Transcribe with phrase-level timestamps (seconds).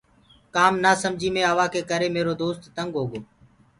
[0.55, 3.19] ڪآم نآسمجي مي آوآ ڪي ڪري ميرو دو تينگ هوگو۔